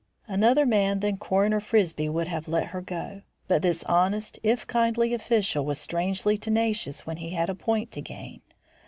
[0.27, 5.13] Another man than Coroner Frisbie would have let her go, but this honest, if kindly,
[5.13, 8.41] official was strangely tenacious when he had a point to gain.